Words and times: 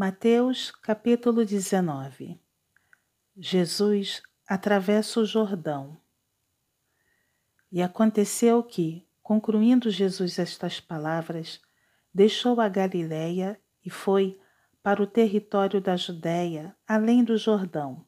Mateus 0.00 0.70
capítulo 0.70 1.44
19 1.44 2.40
Jesus 3.36 4.22
atravessa 4.46 5.18
o 5.18 5.24
Jordão. 5.24 6.00
E 7.72 7.82
aconteceu 7.82 8.62
que, 8.62 9.04
concluindo 9.20 9.90
Jesus 9.90 10.38
estas 10.38 10.78
palavras, 10.78 11.60
deixou 12.14 12.60
a 12.60 12.68
Galiléia 12.68 13.60
e 13.84 13.90
foi 13.90 14.40
para 14.84 15.02
o 15.02 15.06
território 15.06 15.80
da 15.80 15.96
Judéia, 15.96 16.76
além 16.86 17.24
do 17.24 17.36
Jordão. 17.36 18.06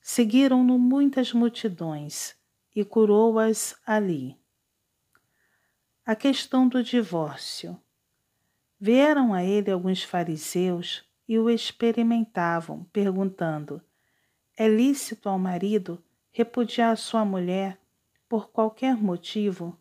Seguiram-no 0.00 0.78
muitas 0.78 1.34
multidões 1.34 2.34
e 2.74 2.86
curou-as 2.86 3.78
ali. 3.84 4.40
A 6.06 6.16
questão 6.16 6.66
do 6.66 6.82
divórcio. 6.82 7.78
Vieram 8.84 9.32
a 9.32 9.44
ele 9.44 9.70
alguns 9.70 10.02
fariseus 10.02 11.04
e 11.28 11.38
o 11.38 11.48
experimentavam, 11.48 12.82
perguntando: 12.92 13.80
É 14.56 14.66
lícito 14.66 15.28
ao 15.28 15.38
marido 15.38 16.02
repudiar 16.32 16.96
sua 16.96 17.24
mulher 17.24 17.78
por 18.28 18.50
qualquer 18.50 18.96
motivo? 18.96 19.78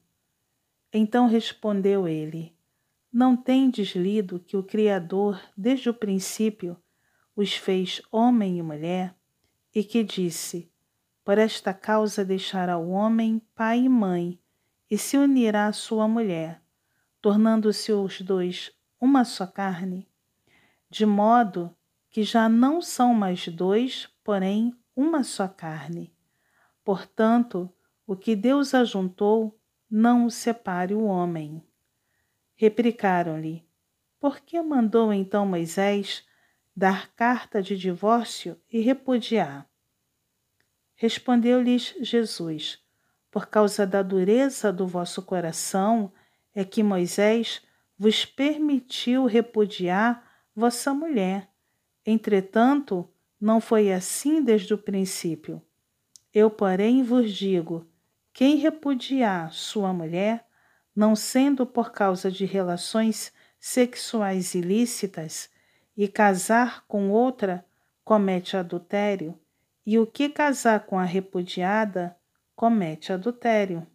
Então 0.94 1.26
respondeu 1.26 2.08
ele: 2.08 2.56
Não 3.12 3.36
tendes 3.36 3.96
lido 3.96 4.40
que 4.40 4.56
o 4.56 4.62
Criador, 4.62 5.42
desde 5.58 5.90
o 5.90 5.96
princípio, 5.96 6.78
os 7.36 7.56
fez 7.56 8.04
homem 8.12 8.60
e 8.60 8.62
mulher, 8.62 9.16
e 9.74 9.84
que 9.84 10.04
disse: 10.04 10.72
Por 11.26 11.40
esta 11.40 11.74
causa 11.74 12.24
deixará 12.24 12.78
o 12.78 12.92
homem 12.92 13.42
pai 13.56 13.80
e 13.80 13.90
mãe, 13.90 14.40
e 14.92 14.96
se 14.96 15.18
unirá 15.18 15.66
à 15.66 15.74
sua 15.74 16.08
mulher, 16.08 16.62
tornando-se 17.20 17.92
os 17.92 18.22
dois 18.22 18.72
uma 19.02 19.26
só 19.26 19.48
carne, 19.48 20.08
de 20.88 21.08
modo 21.08 21.76
que 22.12 22.22
já 22.22 22.48
não 22.48 22.80
são 22.80 23.16
mais 23.16 23.48
dois, 23.48 24.08
porém 24.24 24.78
uma 24.96 25.24
só 25.24 25.48
carne. 25.48 26.14
Portanto, 26.84 27.74
o 28.06 28.16
que 28.16 28.36
Deus 28.36 28.76
ajuntou, 28.76 29.60
não 29.90 30.26
o 30.26 30.32
separe 30.32 30.94
o 30.94 31.06
homem. 31.06 31.66
Replicaram-lhe: 32.54 33.68
Por 34.20 34.40
que 34.40 34.62
mandou 34.62 35.12
então 35.12 35.46
Moisés 35.46 36.24
dar 36.76 37.12
carta 37.16 37.62
de 37.62 37.76
divórcio 37.76 38.62
e 38.72 38.82
repudiar? 38.82 39.68
Respondeu-lhes 40.94 41.96
Jesus: 42.02 42.80
Por 43.32 43.48
causa 43.48 43.88
da 43.88 44.04
dureza 44.04 44.72
do 44.72 44.86
vosso 44.86 45.24
coração 45.24 46.14
é 46.54 46.64
que 46.64 46.84
Moisés 46.84 47.62
vos 48.02 48.26
permitiu 48.26 49.28
repudiar 49.28 50.28
vossa 50.56 50.92
mulher. 50.92 51.48
Entretanto, 52.04 53.08
não 53.40 53.62
foi 53.62 53.94
assim 53.94 54.44
desde 54.44 54.74
o 54.74 54.78
princípio. 54.80 55.62
Eu, 56.34 56.50
porém, 56.50 57.04
vos 57.04 57.32
digo: 57.32 57.86
quem 58.34 58.56
repudiar 58.56 59.54
sua 59.54 59.94
mulher, 59.94 60.48
não 60.96 61.16
sendo 61.16 61.64
por 61.64 61.92
causa 61.92 62.32
de 62.32 62.44
relações 62.44 63.32
sexuais 63.60 64.56
ilícitas, 64.56 65.48
e 65.96 66.08
casar 66.08 66.84
com 66.88 67.12
outra, 67.12 67.64
comete 68.04 68.58
adultério, 68.58 69.40
e 69.86 70.00
o 70.00 70.08
que 70.08 70.28
casar 70.28 70.88
com 70.88 70.98
a 70.98 71.06
repudiada, 71.06 72.18
comete 72.56 73.14
adultério. 73.14 73.86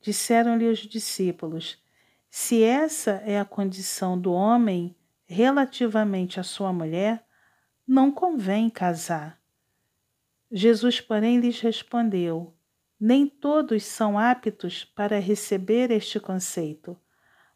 Disseram-lhe 0.00 0.66
os 0.70 0.78
discípulos: 0.78 1.83
se 2.36 2.64
essa 2.64 3.22
é 3.24 3.38
a 3.38 3.44
condição 3.44 4.20
do 4.20 4.32
homem 4.32 4.96
relativamente 5.24 6.40
à 6.40 6.42
sua 6.42 6.72
mulher, 6.72 7.24
não 7.86 8.10
convém 8.10 8.68
casar. 8.68 9.40
Jesus, 10.50 11.00
porém, 11.00 11.38
lhes 11.38 11.60
respondeu: 11.60 12.52
Nem 12.98 13.28
todos 13.28 13.84
são 13.84 14.18
aptos 14.18 14.84
para 14.84 15.20
receber 15.20 15.92
este 15.92 16.18
conceito, 16.18 17.00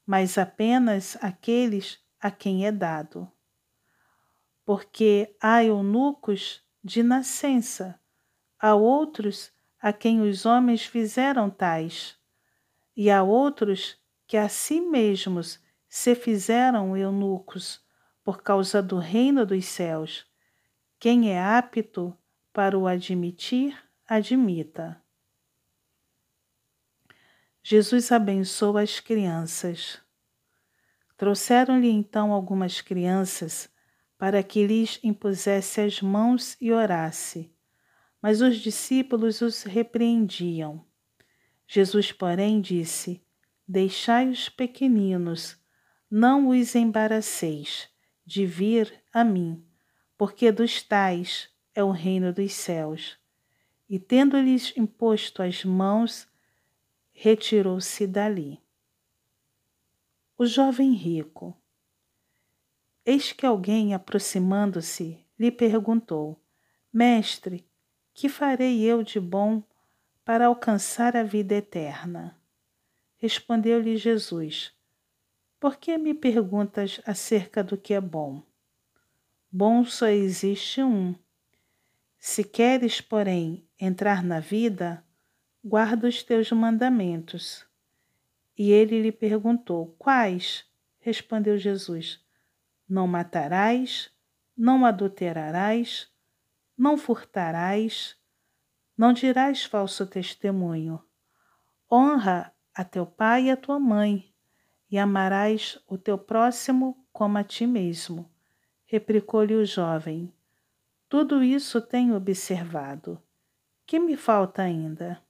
mas 0.06 0.38
apenas 0.38 1.19
aqueles 1.21 1.99
a 2.21 2.31
quem 2.31 2.65
é 2.65 2.71
dado. 2.71 3.28
Porque 4.65 5.34
há 5.43 5.65
eunucos 5.65 6.62
de 6.84 7.03
nascença, 7.03 8.00
há 8.56 8.77
outros 8.77 9.50
a 9.81 9.93
quem 9.93 10.21
os 10.21 10.47
homens 10.47 10.87
fizeram 10.87 11.50
tais, 11.50 12.17
e 12.97 13.11
há 13.11 13.25
outros 13.25 13.99
que 14.28 14.37
a 14.37 14.47
si 14.47 14.78
mesmos 14.78 15.59
se 15.89 16.15
fizeram 16.15 16.94
eunucos 16.94 17.81
por 18.22 18.43
causa 18.43 18.83
do 18.83 18.99
reino 18.99 19.47
dos 19.47 19.65
céus. 19.65 20.27
Quem 21.00 21.33
é 21.33 21.43
apto 21.43 22.15
para 22.53 22.78
o 22.78 22.87
admitir, 22.87 23.75
admita. 24.06 25.03
Jesus 27.62 28.12
abençoa 28.12 28.83
as 28.83 29.00
crianças. 29.00 29.99
Trouxeram-lhe 31.17 31.91
então 31.91 32.31
algumas 32.31 32.83
crianças 32.83 33.71
para 34.19 34.43
que 34.43 34.67
lhes 34.67 35.00
impusesse 35.03 35.81
as 35.81 36.03
mãos 36.03 36.55
e 36.61 36.71
orasse. 36.71 37.50
Mas 38.21 38.43
os 38.43 38.59
discípulos 38.59 39.41
os 39.41 39.62
repreendiam. 39.62 40.84
Jesus, 41.67 42.12
porém, 42.12 42.61
disse: 42.61 43.22
Deixai 43.71 44.31
os 44.31 44.49
pequeninos, 44.49 45.55
não 46.11 46.49
os 46.49 46.75
embaraceis 46.75 47.87
de 48.25 48.47
vir 48.47 49.05
a 49.12 49.23
mim, 49.23 49.62
porque 50.17 50.51
dos 50.51 50.81
tais 50.81 51.51
é 51.75 51.84
o 51.84 51.91
reino 51.91 52.33
dos 52.33 52.55
céus. 52.55 53.19
E 53.87 53.99
tendo-lhes 53.99 54.73
imposto 54.75 55.43
as 55.43 55.67
mãos, 55.67 56.27
retirou-se 57.12 58.06
dali. 58.06 58.59
O 60.39 60.47
jovem 60.47 60.95
rico. 60.95 61.55
Eis 63.05 63.33
que 63.33 63.45
alguém, 63.45 63.93
aproximando-se, 63.93 65.23
lhe 65.39 65.50
perguntou: 65.50 66.43
Mestre, 66.91 67.69
que 68.15 68.31
farei 68.31 68.81
eu 68.81 69.03
de 69.03 69.21
bom 69.21 69.62
para 70.25 70.47
alcançar 70.47 71.15
a 71.15 71.23
vida 71.23 71.55
eterna? 71.55 72.38
Respondeu-lhe 73.21 73.97
Jesus: 73.97 74.73
Por 75.59 75.77
que 75.77 75.99
me 75.99 76.15
perguntas 76.15 77.01
acerca 77.05 77.65
do 77.65 77.77
que 77.77 77.93
é 77.93 78.01
bom? 78.01 78.45
Bom 79.51 79.84
só 79.84 80.06
existe 80.06 80.81
um. 80.83 81.17
Se 82.17 82.45
queres, 82.45 83.01
porém, 83.01 83.69
entrar 83.77 84.23
na 84.23 84.39
vida, 84.39 85.05
guarda 85.65 86.06
os 86.06 86.23
teus 86.23 86.53
mandamentos. 86.53 87.67
E 88.56 88.71
ele 88.71 89.03
lhe 89.03 89.11
perguntou: 89.11 89.97
Quais? 89.99 90.65
Respondeu 91.00 91.59
Jesus: 91.59 92.25
Não 92.89 93.09
matarás, 93.09 94.12
não 94.56 94.87
adulterarás, 94.87 96.09
não 96.77 96.97
furtarás, 96.97 98.17
não 98.97 99.12
dirás 99.12 99.65
falso 99.65 100.06
testemunho. 100.06 101.03
Honra 101.91 102.55
a 102.78 102.84
teu 102.84 103.05
pai 103.05 103.47
e 103.47 103.50
a 103.50 103.56
tua 103.56 103.81
mãe, 103.81 104.33
e 104.89 104.97
amarás 104.97 105.83
o 105.84 105.99
teu 105.99 106.16
próximo 106.16 107.05
como 107.12 107.37
a 107.37 107.43
ti 107.43 107.66
mesmo. 107.66 108.33
Replicou-lhe 108.84 109.56
o 109.56 109.66
jovem: 109.66 110.33
Tudo 111.09 111.43
isso 111.43 111.81
tenho 111.83 112.15
observado. 112.15 113.21
Que 113.84 113.99
me 113.99 114.17
falta 114.17 114.62
ainda? 114.62 115.21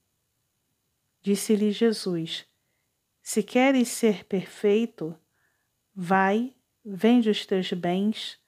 Disse-lhe 1.23 1.73
Jesus: 1.73 2.47
Se 3.23 3.43
queres 3.43 3.89
ser 3.89 4.27
perfeito, 4.27 5.19
vai, 5.95 6.55
vende 6.85 7.31
os 7.31 7.47
teus 7.47 7.73
bens, 7.73 8.39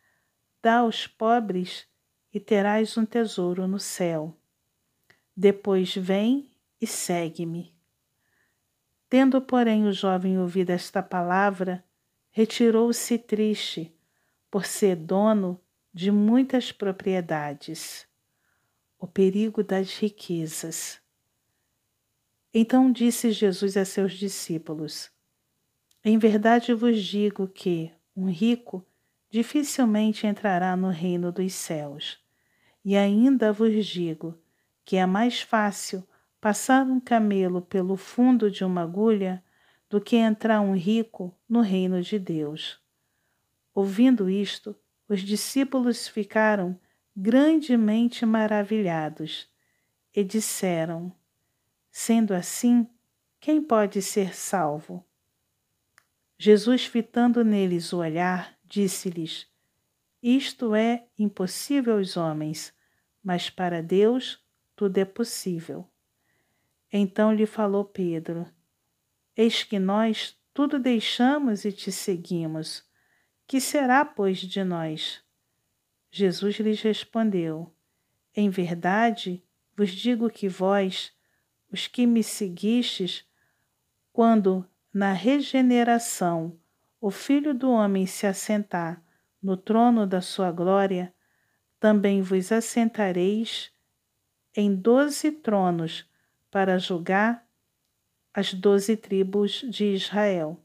dá 0.61 0.81
aos 0.81 1.07
pobres 1.07 1.89
e 2.35 2.39
terás 2.39 2.99
um 2.99 3.07
tesouro 3.07 3.67
no 3.67 3.81
céu. 3.81 4.37
Depois 5.35 5.97
vem 5.97 6.51
e 6.79 6.87
segue-me. 6.87 7.80
Tendo, 9.11 9.43
porém, 9.43 9.89
o 9.89 9.93
jovem 9.93 10.39
ouvido 10.39 10.71
esta 10.71 11.03
palavra, 11.03 11.85
retirou-se 12.31 13.19
triste, 13.19 13.93
por 14.49 14.65
ser 14.65 14.95
dono 14.95 15.61
de 15.93 16.13
muitas 16.13 16.71
propriedades. 16.71 18.07
O 18.97 19.09
perigo 19.09 19.65
das 19.65 19.99
riquezas. 19.99 21.01
Então 22.55 22.93
disse 22.93 23.33
Jesus 23.33 23.77
a 23.77 23.85
seus 23.85 24.13
discípulos: 24.13 25.11
Em 26.05 26.17
verdade 26.17 26.73
vos 26.73 27.03
digo 27.03 27.49
que 27.49 27.91
um 28.15 28.31
rico 28.31 28.87
dificilmente 29.29 30.27
entrará 30.27 30.77
no 30.77 30.91
reino 30.91 31.33
dos 31.33 31.53
céus. 31.53 32.19
E 32.85 32.97
ainda 32.97 33.53
vos 33.53 33.87
digo 33.87 34.39
que 34.85 34.97
é 34.97 35.07
mais 35.07 35.41
fácil 35.41 36.07
passar 36.41 36.87
um 36.87 36.99
camelo 36.99 37.61
pelo 37.61 37.97
fundo 37.97 38.51
de 38.51 38.65
uma 38.65 38.83
agulha 38.83 39.45
do 39.89 40.01
que 40.01 40.17
entrar 40.17 40.61
um 40.61 40.75
rico 40.75 41.37
no 41.49 41.61
reino 41.61 42.01
de 42.01 42.19
Deus. 42.19 42.81
Ouvindo 43.75 44.31
isto, 44.31 44.75
os 45.09 45.21
discípulos 45.21 46.09
ficaram 46.09 46.79
grandemente 47.15 48.25
maravilhados 48.25 49.49
e 50.15 50.23
disseram: 50.23 51.13
Sendo 51.91 52.33
assim, 52.33 52.89
quem 53.41 53.61
pode 53.61 54.01
ser 54.01 54.35
salvo? 54.35 55.05
Jesus, 56.39 56.87
fitando 56.87 57.45
neles 57.45 57.93
o 57.93 57.99
olhar, 57.99 58.57
disse-lhes: 58.65 59.47
Isto 60.23 60.75
é 60.75 61.07
impossível 61.19 61.99
aos 61.99 62.17
homens, 62.17 62.73
mas 63.23 63.51
para 63.51 63.83
Deus 63.83 64.43
tudo 64.77 64.97
é 64.99 65.05
possível. 65.05 65.90
Então 66.93 67.33
lhe 67.33 67.47
falou 67.47 67.85
Pedro: 67.85 68.47
Eis 69.37 69.63
que 69.63 69.79
nós 69.79 70.37
tudo 70.53 70.79
deixamos 70.79 71.65
e 71.65 71.73
te 71.73 71.93
seguimos. 71.93 72.85
Que 73.47 73.61
será, 73.61 74.05
pois, 74.05 74.39
de 74.39 74.63
nós? 74.63 75.23
Jesus 76.11 76.57
lhes 76.57 76.83
respondeu: 76.83 77.73
Em 78.35 78.51
verdade, 78.51 79.43
vos 79.77 79.91
digo 79.91 80.29
que 80.29 80.49
vós, 80.49 81.13
os 81.73 81.87
que 81.87 82.07
me 82.07 82.23
seguistes, 82.23 83.25
quando 84.13 84.69
na 84.93 85.13
regeneração 85.13 86.59
o 87.01 87.11
Filho 87.11 87.55
do 87.55 87.71
Homem 87.71 88.07
se 88.07 88.27
assentar 88.27 89.03
no 89.43 89.57
trono 89.57 90.07
da 90.07 90.21
sua 90.21 90.53
glória, 90.53 91.15
também 91.79 92.21
vos 92.21 92.53
assentareis 92.53 93.73
em 94.55 94.75
doze 94.75 95.33
tronos 95.33 96.07
para 96.51 96.79
julgar 96.79 97.47
as 98.33 98.55
doze 98.55 98.97
tribos 98.97 99.65
de 99.69 99.95
Israel. 99.95 100.59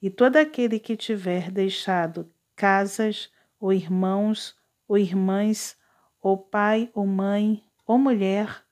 E 0.00 0.08
todo 0.08 0.36
aquele 0.36 0.78
que 0.78 0.96
tiver 0.96 1.50
deixado 1.50 2.32
casas, 2.56 3.30
ou 3.58 3.72
irmãos, 3.72 4.56
ou 4.88 4.96
irmãs, 4.96 5.76
ou 6.20 6.36
pai, 6.36 6.90
ou 6.94 7.06
mãe, 7.06 7.62
ou 7.86 7.98
mulher, 7.98 8.64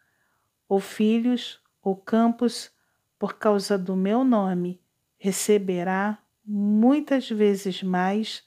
ou 0.69 0.81
filhos, 0.81 1.61
ou 1.83 1.97
campos, 1.97 2.71
por 3.19 3.39
causa 3.39 3.77
do 3.77 3.97
meu 3.97 4.25
nome, 4.25 4.81
receberá 5.19 6.19
muitas 6.45 7.29
vezes 7.29 7.83
mais 7.83 8.43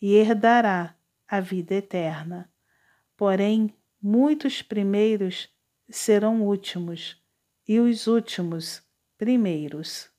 e 0.00 0.14
herdará 0.14 0.94
a 1.26 1.40
vida 1.40 1.74
eterna. 1.74 2.50
Porém, 3.16 3.74
muitos 4.02 4.62
primeiros 4.62 5.48
serão 5.88 6.42
últimos, 6.42 7.22
e 7.68 7.78
os 7.78 8.06
últimos 8.06 8.82
primeiros. 9.18 10.10